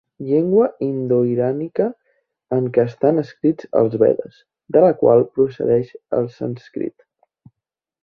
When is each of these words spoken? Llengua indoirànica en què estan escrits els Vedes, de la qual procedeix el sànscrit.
Llengua 0.27 0.69
indoirànica 0.85 1.85
en 2.57 2.65
què 2.79 2.87
estan 2.93 3.23
escrits 3.25 3.71
els 3.83 4.01
Vedes, 4.07 4.43
de 4.77 4.85
la 4.89 4.93
qual 5.05 5.25
procedeix 5.39 5.97
el 6.21 6.31
sànscrit. 6.41 7.03